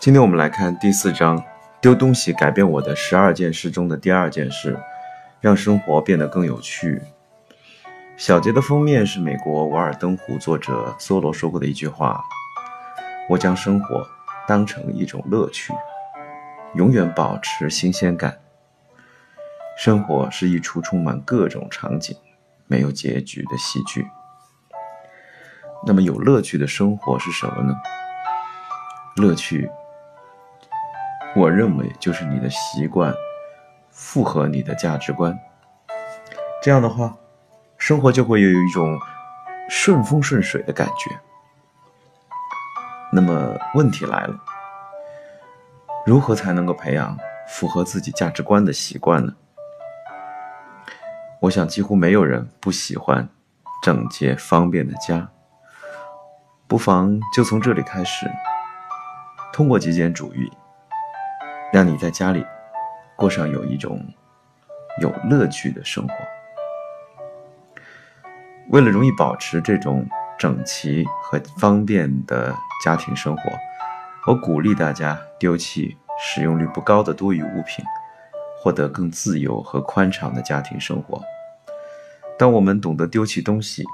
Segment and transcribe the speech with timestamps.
[0.00, 1.44] 今天我们来看第四章：
[1.80, 4.78] 丢东西改变我的十二件事中的第二件事，
[5.40, 7.02] 让生活变得更有趣。
[8.16, 12.24] 小节的封面是美国《瓦尔登湖》作者梭罗说过的一句话
[13.28, 14.06] ：“我将生活
[14.48, 15.74] 当成一种乐趣，
[16.74, 18.38] 永远保持新鲜感。
[19.78, 22.16] 生活是一出充满各种场景、
[22.70, 24.06] 没有结局的戏剧。
[25.84, 27.74] 那么，有乐趣的生活是什么呢？
[29.16, 29.68] 乐趣。”
[31.34, 33.14] 我认为就是你的习惯
[33.88, 35.38] 符合你的价值观，
[36.60, 37.16] 这样的话，
[37.76, 38.98] 生活就会有一种
[39.68, 41.20] 顺风顺水的感觉。
[43.12, 44.40] 那么问题来了，
[46.04, 47.16] 如何才能够培养
[47.48, 49.32] 符合自己价值观的习惯呢？
[51.40, 53.28] 我想几乎没有人不喜欢
[53.82, 55.28] 整洁方便的家，
[56.66, 58.30] 不妨就从这里开始，
[59.52, 60.50] 通过极简主义。
[61.72, 62.44] 让你在家里
[63.14, 64.04] 过上有一种
[65.00, 66.14] 有乐趣的生活。
[68.70, 70.04] 为了容易保持这种
[70.36, 72.52] 整齐和方便的
[72.84, 73.42] 家庭生活，
[74.26, 77.84] 我鼓励大家丢弃使用率不高的多余物品，
[78.60, 81.20] 获得更自由和宽敞的家庭生活。
[82.38, 83.84] 当我们懂得丢弃东西，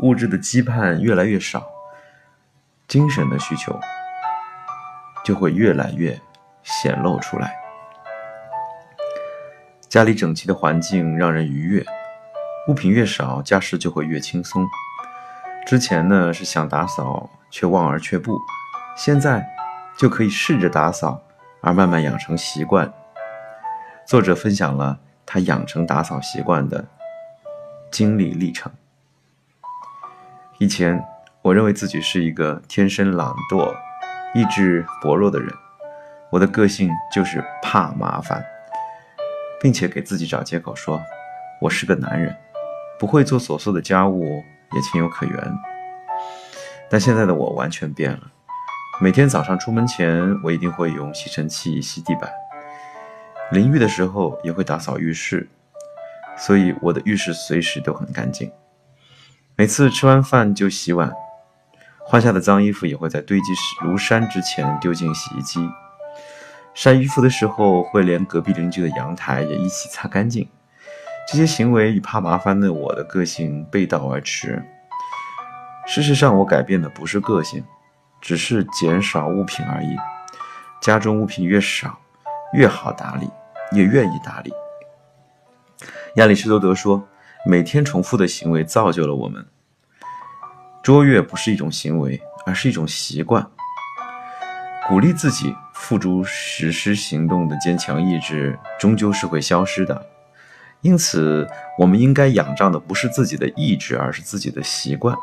[0.00, 1.66] 物质的羁绊越来越少，
[2.86, 3.78] 精神的需求
[5.24, 6.20] 就会越来越。
[6.82, 7.56] 显露出来。
[9.88, 11.82] 家里整齐的环境让人愉悦，
[12.68, 14.68] 物品越少，家事就会越轻松。
[15.66, 18.38] 之前呢是想打扫却望而却步，
[18.98, 19.48] 现在
[19.96, 21.22] 就可以试着打扫，
[21.62, 22.92] 而慢慢养成习惯。
[24.08, 26.82] 作者分享了他养成打扫习惯的
[27.90, 28.72] 经历历程。
[30.58, 31.04] 以前
[31.42, 33.70] 我认为自己是一个天生懒惰、
[34.34, 35.52] 意志薄弱的人。
[36.30, 38.42] 我的个性就是怕麻烦，
[39.60, 40.98] 并且给自己找借口说，
[41.60, 42.34] 我是个男人，
[42.98, 44.42] 不会做琐碎的家务
[44.72, 45.54] 也情有可原。
[46.88, 48.20] 但现在的我完全变了，
[49.02, 52.30] 每天早上出门前，我一定会用吸尘器吸地板，
[53.50, 55.48] 淋浴的时候也会打扫浴室，
[56.36, 58.52] 所以我的浴室随时都很干净。
[59.56, 61.12] 每次吃完饭就洗碗，
[62.00, 63.46] 换下的脏衣服也会在堆积
[63.82, 65.66] 如山之前丢进洗衣机。
[66.74, 70.46] 晒衣服的时候，会连隔壁邻居的阳台也一起擦干净。
[71.26, 74.62] 这些行为与怕麻烦的我的个性背道而驰。
[75.86, 77.64] 事实上，我改变的不是个性，
[78.20, 79.96] 只是减少物品而已。
[80.80, 81.98] 家中物品越少，
[82.52, 83.28] 越好打理，
[83.72, 84.52] 也愿意打理。
[86.16, 87.06] 亚里士多德说
[87.46, 89.46] ：“每天重复的行为造就了我们。
[90.82, 93.46] 卓越不是一种行为，而是一种习惯。”
[94.88, 100.06] 鼓励自己付诸实施行动的坚强意志，终究是会消失的。
[100.80, 101.46] 因此，
[101.78, 105.14] 我们应该仰仗的不是自己的意志，而是自己的习惯。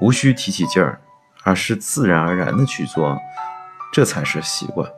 [0.00, 1.00] 无需提起劲儿，
[1.42, 3.18] 而是自然而然的去做，
[3.92, 4.90] 这才是习惯。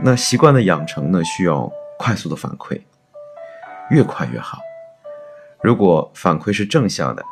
[0.00, 2.80] 那习惯的养成呢，需要快速的反馈，
[3.90, 4.58] 越快越好。
[5.60, 7.24] 如果反馈是正向的，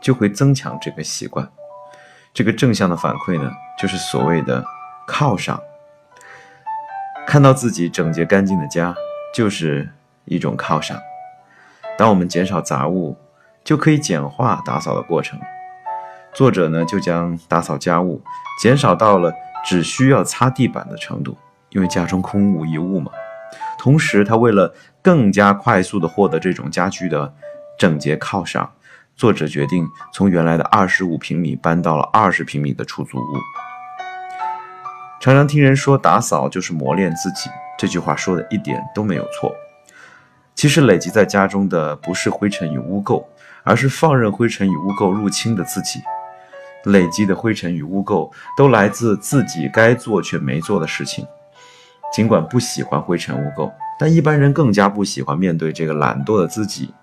[0.00, 1.46] 就会增强这个习惯。
[2.32, 4.64] 这个正向的反馈呢，就是所谓的
[5.06, 5.60] 犒赏。
[7.26, 8.94] 看到自己整洁干净的家，
[9.34, 9.90] 就是
[10.24, 10.98] 一种犒赏。
[11.98, 13.14] 当我们减少杂物，
[13.62, 15.38] 就可以简化打扫的过程。
[16.32, 18.22] 作者呢，就将打扫家务
[18.62, 19.34] 减少到了
[19.66, 21.36] 只需要擦地板的程度，
[21.76, 23.12] 因为家中空无一物嘛。
[23.78, 27.32] 同时，他为了更加快速地获得这种家居的
[27.78, 28.72] 整洁犒赏。
[29.14, 33.22] 作者决定从原来的二十五平米搬到了二十平米的出租屋。
[35.20, 39.54] 常常听人说打扫就是磨练自己，这句话说的一点都没有错。
[40.54, 43.22] 其实累积在家中的不是灰尘与污垢，
[43.64, 46.00] 而是放任灰尘与污垢入侵的自己。
[46.84, 51.26] 累积的灰尘与污垢都来自自己该做却没做的事情。
[52.16, 56.94] 尽管不喜欢灰尘污垢，但一般人更加不喜欢面对这个懒惰的自己。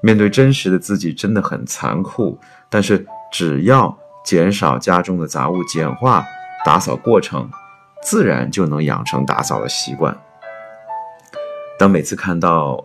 [0.00, 2.40] 面对真实的自己真的很残酷，
[2.70, 6.24] 但是只要减少家中的杂物，简化
[6.64, 7.50] 打扫过程，
[8.02, 10.16] 自然就能养成打扫的习惯。
[11.78, 12.82] 当每次看到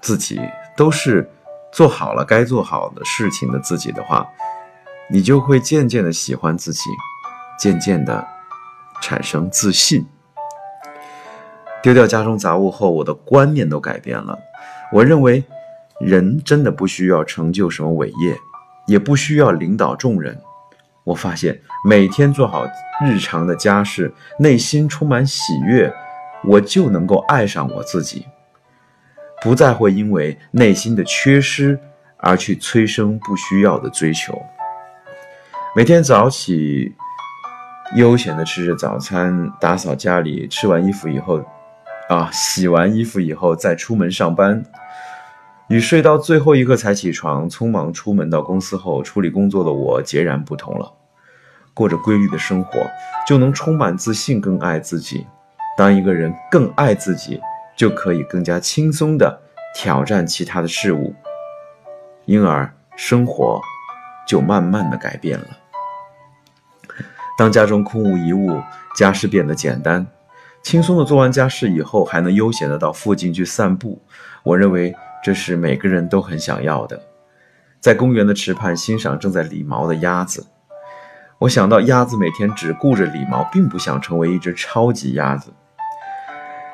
[0.00, 0.40] 自己
[0.76, 1.28] 都是
[1.72, 4.24] 做好了该做好的事情的自己的话，
[5.10, 6.88] 你就会渐渐的喜欢自己，
[7.58, 8.24] 渐渐的
[9.02, 10.06] 产生自信。
[11.82, 14.38] 丢掉家中杂物后，我的观念都改变了。
[14.92, 15.44] 我认为。
[16.00, 18.34] 人真的不需要成就什么伟业，
[18.86, 20.34] 也不需要领导众人。
[21.04, 22.64] 我发现每天做好
[23.04, 25.92] 日常的家事，内心充满喜悦，
[26.42, 28.24] 我就能够爱上我自己，
[29.42, 31.78] 不再会因为内心的缺失
[32.16, 34.40] 而去催生不需要的追求。
[35.76, 36.94] 每天早起，
[37.94, 41.44] 悠闲的吃着早餐，打扫家里，吃完衣服以后，
[42.10, 44.64] 啊，洗完衣服以后再出门上班。
[45.68, 50.92] 与睡到最后一刻才起床，匆忙出门到公司后处理工作的我截然不同了。
[51.72, 52.72] 过着规律的生活，
[53.24, 55.24] 就能充满自信，更爱自己。
[55.78, 57.40] 当一个人更爱自己，
[57.76, 59.40] 就可以更加轻松地
[59.72, 61.14] 挑战其他的事物，
[62.24, 63.60] 因而生活
[64.26, 65.46] 就慢慢的改变了。
[67.38, 68.60] 当家中空无一物，
[68.96, 70.04] 家事变得简单，
[70.62, 74.00] 轻松的做完家事以后，还能悠闲的到附近去散步。
[74.42, 74.94] 我认为。
[75.22, 76.98] 这是每个人都很想要的，
[77.78, 80.46] 在公园的池畔欣赏正在理毛的鸭子。
[81.40, 85.52] 我想到鸭子每天只顾着理毛，并不想成为一只超级鸭子。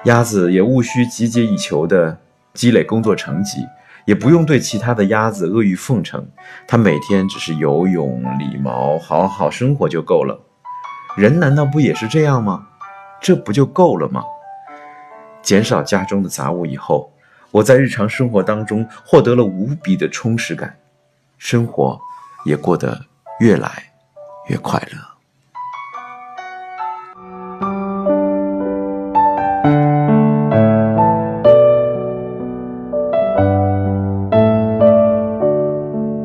[0.05, 2.17] 鸭子也无需急切以求的
[2.55, 3.59] 积累工作成绩，
[4.05, 6.25] 也不用对其他的鸭子阿谀奉承。
[6.69, 10.41] 它每天只是游泳、理毛，好好生活就够了。
[11.17, 12.69] 人难道不也是这样吗？
[13.21, 14.23] 这不就够了吗？
[15.43, 17.13] 减少家中的杂物以后。
[17.53, 20.77] 我在日常生活当中获得了无比的充实感，
[21.39, 21.99] 生活
[22.45, 23.01] 也过得
[23.41, 23.91] 越来
[24.49, 25.16] 越快乐。